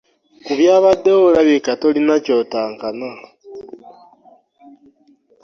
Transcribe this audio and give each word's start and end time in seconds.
Ku 0.45 0.51
byabaddewo 0.59 1.21
olabika 1.29 1.71
tolina 1.81 2.15
ky'otankana. 2.23 3.09